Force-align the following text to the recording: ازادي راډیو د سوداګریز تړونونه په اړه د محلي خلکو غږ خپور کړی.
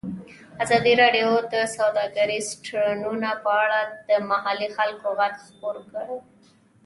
ازادي 0.63 0.93
راډیو 1.01 1.29
د 1.53 1.55
سوداګریز 1.77 2.47
تړونونه 2.65 3.29
په 3.43 3.51
اړه 3.63 3.79
د 4.07 4.09
محلي 4.29 4.69
خلکو 4.77 5.07
غږ 5.19 5.35
خپور 5.47 5.75
کړی. 5.91 6.17